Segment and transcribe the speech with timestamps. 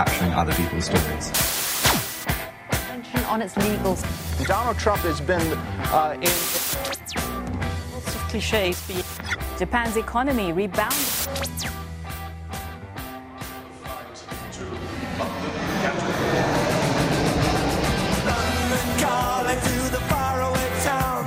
[0.00, 1.26] capturing other people's stories.
[3.28, 3.98] On its legal
[4.48, 5.44] Donald Trump has been
[5.92, 6.32] uh, in.
[7.92, 8.80] lots of cliches.
[8.88, 9.04] but
[9.58, 10.96] Japan's economy rebounded.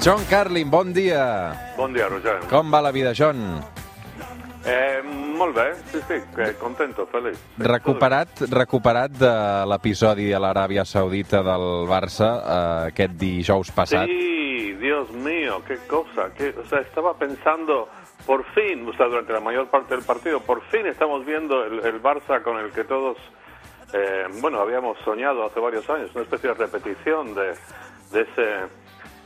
[0.01, 1.55] John Carlin, bon dia.
[1.77, 2.41] Bon dia, Roger.
[2.49, 3.63] Com va la vida, John?
[4.65, 7.39] Eh, molt bé, sí, sí, que contento, feliç.
[7.59, 9.31] Recuperat, recuperat de
[9.67, 14.07] l'episodi a l'Aràbia Saudita del Barça eh, aquest dijous passat.
[14.07, 16.29] Sí, Dios mío, qué cosa.
[16.37, 17.89] Qué, o sea, estaba pensando,
[18.25, 21.85] por fin, o sea, durante la mayor parte del partido, por fin estamos viendo el,
[21.85, 23.17] el Barça con el que todos,
[23.93, 27.53] eh, bueno, habíamos soñado hace varios años, una especie de repetición de,
[28.13, 28.83] de ese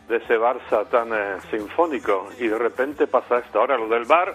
[0.08, 3.60] de ese Barça tan eh, sinfónico y de repente pasa esto.
[3.60, 4.34] Ahora lo del bar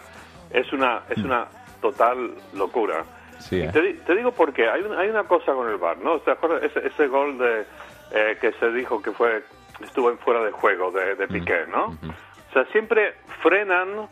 [0.50, 1.48] es una es una
[1.82, 3.04] total locura.
[3.38, 3.70] Sí, Y eh?
[3.72, 6.18] te, te digo porque hay, un- hay una cosa con el bar, ¿no?
[6.20, 7.66] ¿Te acuerdas ese, ese gol de
[8.12, 9.42] eh, que se dijo que fue
[9.82, 11.86] estuvo en fuera de juego de, de Piqué, ¿no?
[11.86, 14.08] O sea, siempre frenan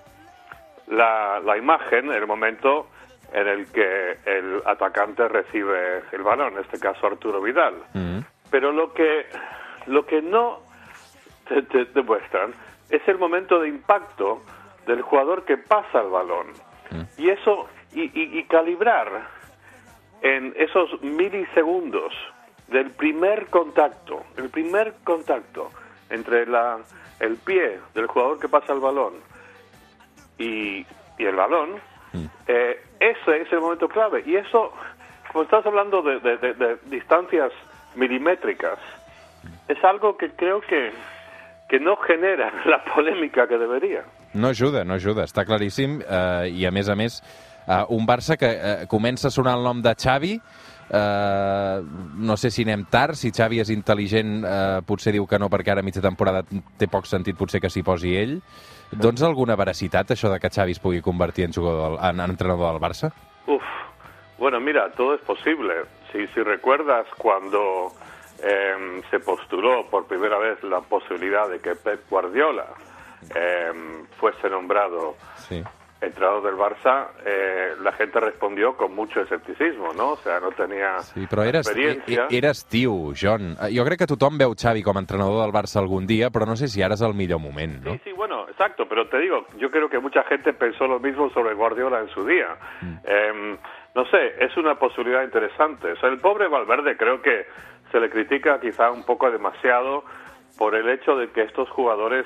[0.89, 2.89] la, la imagen en el momento
[3.33, 7.75] en el que el atacante recibe el balón, en este caso Arturo Vidal.
[8.51, 9.27] Pero lo que
[9.87, 10.59] lo que no
[11.49, 12.53] te, te demuestran
[12.89, 14.43] es el momento de impacto
[14.87, 16.49] del jugador que pasa el balón.
[17.19, 19.09] Y eso, y, y- y calibrar
[20.23, 22.13] en esos milisegundos
[22.69, 25.71] del primer contacto, el primer contacto
[26.11, 26.79] entre la,
[27.21, 29.15] el pie del jugador que pasa el balón
[30.39, 30.87] y,
[31.19, 31.81] y el balón,
[32.47, 34.23] eh, ese es el momento clave.
[34.27, 34.73] Y eso,
[35.33, 37.53] como estás hablando de, de- de- de distancias
[37.95, 38.79] milimétricas,
[39.69, 40.93] es algo que creo que,
[41.69, 44.05] que no genera la polémica que debería.
[44.35, 46.01] No ajuda, no ajuda, està claríssim.
[46.03, 47.21] Eh, I a més a més,
[47.67, 50.35] eh, un Barça que eh, comença a sonar el nom de Xavi,
[50.91, 51.83] eh,
[52.17, 55.75] no sé si anem tard, si Xavi és intel·ligent eh, potser diu que no perquè
[55.75, 56.45] ara mitja temporada
[56.79, 58.39] té poc sentit potser que s'hi posi ell.
[58.91, 62.37] Doncs alguna veracitat això de que Xavi es pugui convertir en, jugador del, en, en
[62.37, 63.13] entrenador del Barça?
[63.47, 63.67] Uf,
[64.39, 65.85] bueno, mira, todo es posible.
[66.13, 67.93] Si, si recuerdas cuando
[68.43, 72.67] eh, se postuló por primera vez la posibilidad de que Pep Guardiola
[73.35, 73.73] eh,
[74.19, 75.17] fuese nombrado
[75.49, 75.63] Sí.
[76.01, 80.13] entrenador del Barça, eh, la gente respondió con mucho escepticismo, ¿no?
[80.13, 82.27] O sea, no tenía Sí, però eres, experiencia.
[82.31, 83.55] e- eres tiu, John.
[83.61, 86.47] Eh, Jo crec que tothom veu Xavi com a entrenador del Barça algun dia, però
[86.47, 87.93] no sé si ara és el millor moment, no?
[87.93, 91.29] Sí, sí, bueno, exacto, pero te digo, yo creo que mucha gente pensó lo mismo
[91.31, 92.57] sobre Guardiola en su día.
[93.05, 93.59] Eh,
[93.95, 95.93] no sé, es una posibilidad interesante.
[95.93, 97.45] O sea, el pobre Valverde creo que
[97.93, 100.05] se le critica quizá un poco demasiado
[100.57, 102.25] por el hecho de que estos jugadores,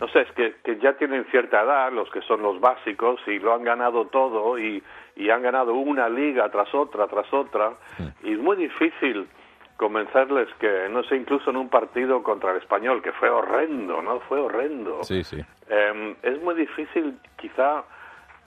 [0.00, 3.38] no sé, es que, que ya tienen cierta edad, los que son los básicos, y
[3.38, 4.82] lo han ganado todo, y,
[5.16, 7.74] y han ganado una liga tras otra, tras otra,
[8.22, 9.28] y es muy difícil
[9.76, 14.20] convencerles que, no sé, incluso en un partido contra el español, que fue horrendo, ¿no?
[14.20, 15.02] Fue horrendo.
[15.02, 15.40] Sí, sí.
[15.68, 17.84] Eh, es muy difícil quizá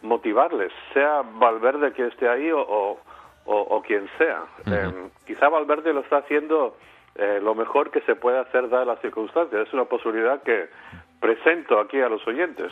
[0.02, 3.00] motivarles, sea Valverde quien esté ahí o,
[3.46, 4.44] o, quien sea.
[4.66, 6.78] Eh, quizá Valverde lo está haciendo
[7.16, 9.68] eh, lo mejor que se puede hacer dadas las circunstancias.
[9.68, 10.69] Es una posibilidad que
[11.20, 12.72] presento aquí a los oyentes.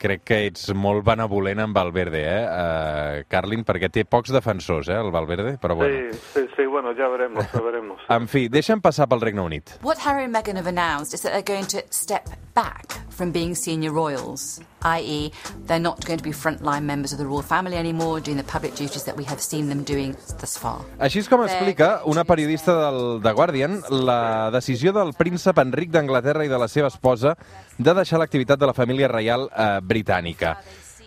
[0.00, 4.96] Crec que ets molt benevolent amb Valverde, eh, uh, Carlin, perquè té pocs defensors, eh,
[4.96, 6.14] el Valverde, però bueno.
[6.14, 8.00] Sí, sí, sí, bueno, ya veremos, ya veremos.
[8.08, 9.76] En fi, deixa'm passar pel Regne Unit.
[9.84, 12.24] What Harry and Meghan have announced is that they're going to step
[12.60, 14.60] back from being senior royals,
[14.96, 15.32] i.e.,
[15.66, 18.74] they're not going to be frontline members of the royal family anymore, doing the public
[18.74, 20.80] duties that we have seen them doing thus far.
[20.98, 26.44] Així és com explica una periodista del The Guardian la decisió del príncep Enric d'Anglaterra
[26.48, 27.36] i de la seva esposa
[27.78, 30.56] de deixar l'activitat de la família reial eh, britànica.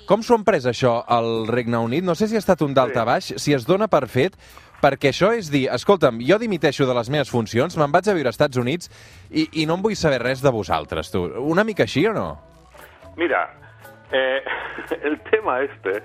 [0.07, 2.03] Com s'ho han pres això al Regne Unit?
[2.03, 4.35] No sé si ha estat un dalta baix, si es dona per fet,
[4.83, 8.27] perquè això és dir, escolta'm, jo dimiteixo de les meves funcions, me'n vaig a viure
[8.27, 8.89] als Estats Units
[9.31, 11.23] i, i no em vull saber res de vosaltres, tu.
[11.39, 12.27] Una mica així o no?
[13.15, 13.45] Mira,
[14.11, 14.43] eh,
[15.07, 16.01] el tema este,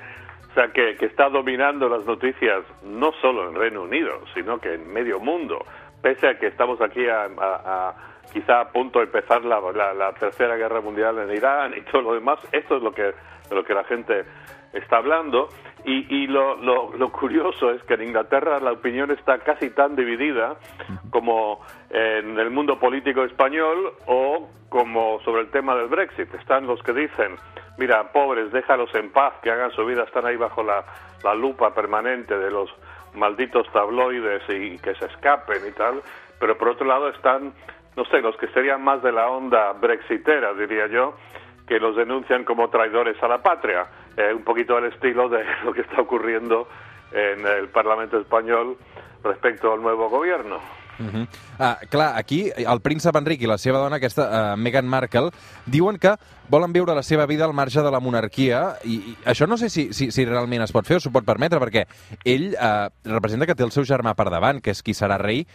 [0.50, 4.74] o sea, que, que está dominando las noticias no solo en Reino Unido, sino que
[4.74, 5.58] en medio mundo,
[6.00, 7.94] pese a que estamos aquí a, a- a-
[8.32, 12.02] quizá a punto de empezar la, la- la tercera guerra mundial en Irán y todo
[12.02, 13.14] lo demás, esto es lo que, de
[13.54, 14.24] lo que la gente
[14.72, 15.48] está hablando.
[15.84, 19.96] Y, y lo, lo- lo curioso es que en Inglaterra la opinión está casi tan
[19.96, 20.56] dividida
[21.10, 21.60] como
[21.90, 26.32] en el mundo político español o como sobre el tema del Brexit.
[26.34, 27.36] Están los que dicen,
[27.78, 30.84] mira, pobres, déjalos en paz, que hagan su vida, están ahí bajo la,
[31.24, 32.68] la lupa permanente de los
[33.14, 36.02] malditos tabloides y que se escapen y tal.
[36.38, 37.52] Pero por otro lado están,
[37.98, 41.16] no sé, los que serían más de la onda brexitera, diría yo,
[41.66, 45.72] que los denuncian como traidores a la patria, eh, un poquito al estilo de lo
[45.72, 46.68] que está ocurriendo
[47.10, 48.76] en el Parlamento español
[49.24, 50.60] respecto al nuevo gobierno.
[51.00, 51.28] Uh -huh.
[51.58, 55.30] ah, clar, aquí el príncep Enric i la seva dona, aquesta uh, Meghan Markle,
[55.66, 56.14] diuen que
[56.48, 59.70] volen viure la seva vida al marge de la monarquia i, i això no sé
[59.70, 61.86] si, si, si realment es pot fer o s'ho pot permetre, perquè
[62.24, 65.46] ell uh, representa que té el seu germà per davant, que és qui serà rei,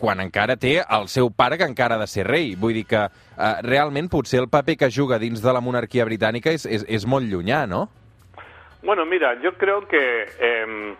[0.00, 2.54] quan encara té el seu pare que encara ha de ser rei.
[2.56, 6.50] Vull dir que uh, realment potser el paper que juga dins de la monarquia britànica
[6.56, 7.86] és, és, és molt llunyà, no?
[8.82, 10.26] Bueno, mira, yo creo que...
[10.40, 10.96] Eh,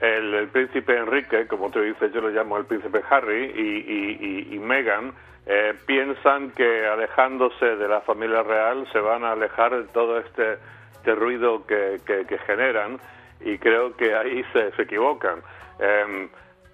[0.00, 4.52] el, el, príncipe Enrique, como tú dices, yo lo llamo el príncipe Harry, y, y,
[4.52, 5.12] y, y Meghan,
[5.46, 10.56] eh, piensan que alejándose de la familia real se van a alejar de todo este,
[10.94, 12.98] este ruido que, que, que, generan
[13.40, 15.40] y creo que ahí se, se equivocan.
[15.80, 16.28] Eh,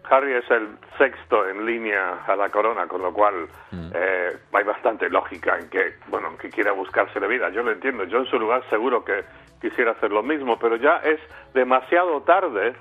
[0.09, 3.91] Harry es el sexto en línea a la corona, con lo cual mm.
[3.95, 7.51] eh, hay bastante lógica en que, bueno, que quiera buscarse la vida.
[7.51, 8.05] Yo lo entiendo.
[8.05, 9.25] Yo en su lugar seguro que
[9.61, 11.21] quisiera hacer lo mismo, pero ya es
[11.55, 12.75] demasiado tarde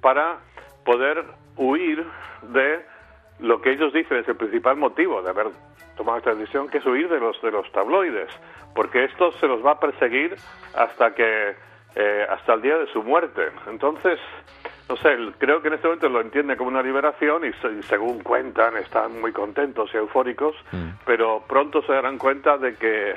[0.00, 0.38] para
[0.84, 1.24] poder
[1.56, 2.04] huir
[2.42, 2.84] de
[3.38, 5.48] lo que ellos dicen es el principal motivo de haber
[5.96, 8.28] tomado esta decisión, que es huir de los de los tabloides,
[8.74, 10.36] porque esto se los va a perseguir
[10.74, 11.54] hasta que
[11.94, 13.50] eh, hasta el día de su muerte.
[13.66, 14.18] Entonces,
[14.92, 17.82] no sé, creo que en este momento lo entienden como una liberación y, se, y
[17.84, 20.88] según cuentan están muy contentos y eufóricos, mm.
[21.06, 23.14] pero pronto se darán cuenta de que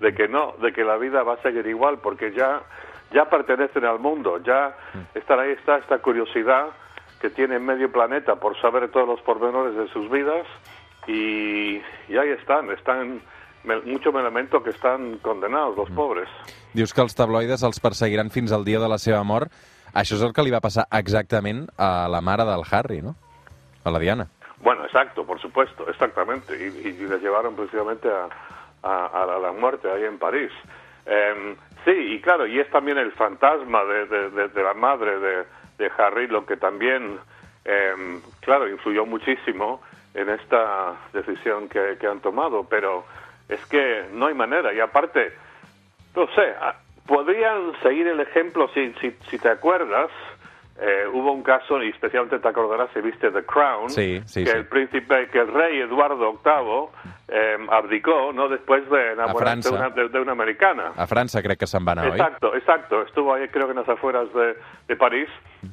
[0.00, 2.62] de que no, de que la vida va a seguir igual, porque ya
[3.12, 4.74] ya pertenecen al mundo, ya
[5.14, 6.68] está ahí está esta curiosidad
[7.20, 10.46] que tiene medio planeta por saber todos los pormenores de sus vidas
[11.06, 13.20] y, y ahí están, están
[13.84, 16.28] muchos elementos que estan condenados, los pobres.
[16.72, 19.52] Dius que els tabloides els perseguiran fins al dia de la seva mort.
[19.94, 23.14] Això és el que li va passar exactament a la mare del Harry, ¿no?
[23.84, 24.28] A la Diana.
[24.60, 26.56] Bueno, exacto, por supuesto, exactamente.
[26.56, 28.28] Y, y les llevaron precisamente a,
[28.82, 30.50] a, a la muerte ahí en París.
[31.06, 35.18] Eh, Sí, y claro, y es también el fantasma de, de, de, de la madre
[35.18, 35.44] de,
[35.98, 37.18] Harry lo que también,
[37.64, 39.82] eh, claro, influyó muchísimo
[40.14, 43.04] en esta decisión que, que, han tomado, pero
[43.48, 45.34] es que no hay manera, y aparte,
[46.16, 46.54] no sé,
[47.06, 50.10] podrían seguir el ejemplo, si, si, si te acuerdas,
[50.80, 54.50] eh, hubo un caso, y especialmente te acordarás si viste The Crown, sí, sí, que
[54.50, 54.56] sí.
[54.56, 58.48] el príncipe, que el rey Eduardo VIII eh, abdicó, ¿no?
[58.48, 60.92] Después de enamorarse de una, de, de una, americana.
[60.96, 63.02] A Francia creo que se'n va anar, Exacto, exacto.
[63.02, 64.56] Estuvo ahí, creo que en las afueras de,
[64.88, 65.28] de París,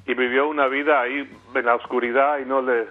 [0.05, 2.85] y vivió una vida ahí en la oscuridad y no le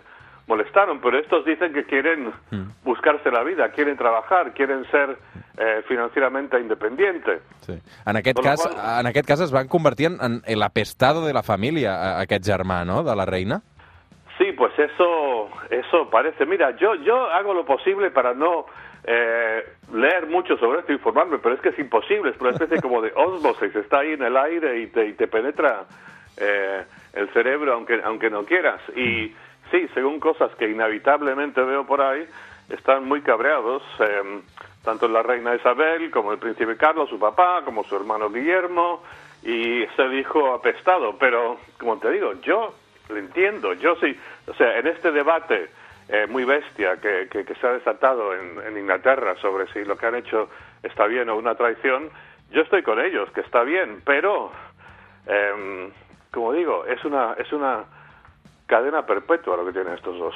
[0.48, 2.82] molestaron, pero estos dicen que quieren mm.
[2.82, 5.16] buscarse la vida, quieren trabajar, quieren ser
[5.60, 7.42] eh, financieramente independientes.
[7.60, 7.74] Sí.
[8.06, 9.00] En, aquest cas, qual...
[9.00, 12.84] en aquest cas es van convertir en, en el apestado de la família, aquest germà,
[12.86, 13.60] no?, de la reina.
[14.38, 16.46] Sí, pues eso, eso parece.
[16.46, 18.64] Mira, yo, yo hago lo posible para no
[19.04, 19.62] eh,
[19.92, 23.12] leer mucho sobre esto, informarme, pero es que es imposible, es una especie como de
[23.14, 25.84] osmosis, está ahí en el aire y te, y te penetra
[26.38, 28.80] eh, el cerebro aunque, aunque no quieras.
[28.96, 29.34] Y
[29.70, 32.26] sí, según cosas que inevitablemente veo por ahí,
[32.70, 34.40] están muy cabreados, eh,
[34.82, 39.02] tanto la reina Isabel como el príncipe Carlos, su papá, como su hermano Guillermo,
[39.42, 42.74] y se dijo apestado, pero como te digo, yo
[43.08, 45.70] lo entiendo, yo sí, o sea, en este debate
[46.08, 47.28] eh, muy bestia que,
[47.60, 50.48] se ha desatado en, Inglaterra sobre si lo que han hecho
[50.82, 52.10] está bien o una traición,
[52.50, 54.50] yo estoy con ellos, que está bien, pero,
[55.26, 55.90] eh,
[56.30, 57.84] como digo, es una, es una
[58.66, 60.34] cadena perpetua lo que tienen estos dos.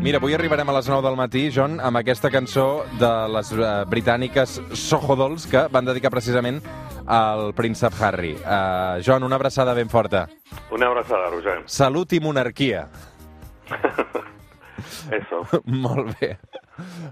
[0.00, 3.84] Mira, avui arribarem a les 9 del matí, John, amb aquesta cançó de les uh,
[3.84, 6.62] britàniques Soho Dolls que van dedicar precisament
[7.04, 8.32] al príncep Harry.
[8.40, 10.24] Uh, John, una abraçada ben forta.
[10.72, 11.58] Una abraçada, Roger.
[11.68, 12.86] Salut i monarquia.
[15.20, 15.44] Eso.
[15.84, 16.38] Molt bé.